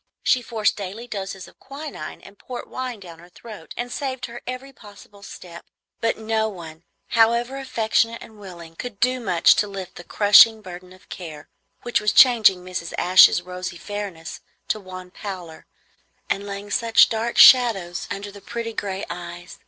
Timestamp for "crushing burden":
10.03-10.91